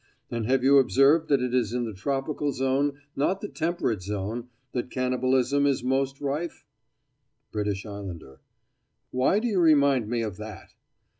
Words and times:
And 0.31 0.47
have 0.47 0.63
you 0.63 0.79
observed 0.79 1.29
that 1.29 1.43
it 1.43 1.53
is 1.53 1.73
in 1.73 1.85
the 1.85 1.93
tropical 1.93 2.51
zone, 2.51 2.93
not 3.15 3.39
the 3.39 3.47
temperate 3.47 4.01
zone, 4.01 4.49
that 4.71 4.89
cannibalism 4.89 5.67
is 5.67 5.83
most 5.83 6.19
rife? 6.19 6.65
BRITISH 7.51 7.85
ISLANDER: 7.85 8.41
Why 9.11 9.37
do 9.37 9.47
you 9.47 9.59
remind 9.59 10.09
me 10.09 10.23
of 10.23 10.37
that? 10.37 10.73